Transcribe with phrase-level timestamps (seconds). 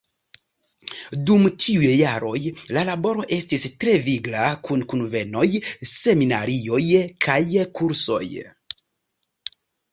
[1.29, 2.39] Dum tiuj jaroj
[2.77, 5.47] la laboro estis tre vigla kun kunvenoj,
[5.93, 6.83] seminarioj
[7.29, 7.41] kaj
[7.81, 8.23] kursoj.